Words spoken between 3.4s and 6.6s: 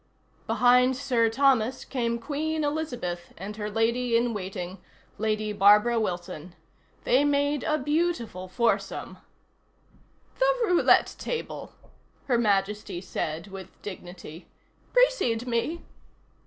her Lady in Waiting, Lady Barbara Wilson.